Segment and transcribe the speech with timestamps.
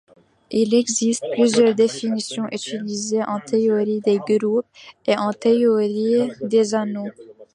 [0.49, 4.65] Il existe plusieurs définitions utilisées en théorie des groupes
[5.05, 7.11] et en théorie des anneaux.